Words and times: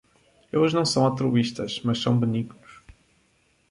Eles 0.51 0.73
não 0.73 0.83
são 0.83 1.05
altruístas, 1.05 1.79
mas 1.83 1.99
são 2.01 2.19
benignos. 2.19 2.81